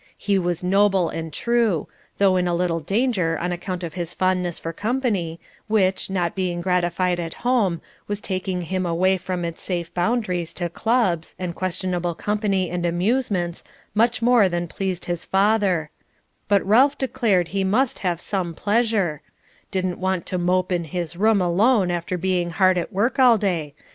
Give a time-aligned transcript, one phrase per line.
[0.17, 4.57] He was noble and true, though in a little danger on account of his fondness
[4.57, 9.93] for company, which, not being gratified at home, was taking him away from its safe
[9.93, 15.91] boundaries to clubs, and questionable company and amusements, much more than pleased his father;
[16.47, 19.21] but Ralph declared he must have some pleasure
[19.69, 23.75] "didn't want to mope in his room alone after being hard at work all day.